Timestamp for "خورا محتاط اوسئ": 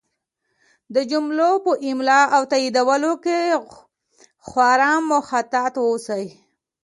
4.47-6.25